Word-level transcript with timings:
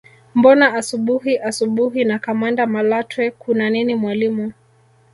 Mbona 0.35 0.65
asubuhi 0.79 1.33
asubuhi 1.49 2.01
na 2.09 2.17
kamanda 2.25 2.65
Malatwe 2.73 3.23
kuna 3.39 3.65
nini 3.73 3.93
mwalimu 4.01 4.53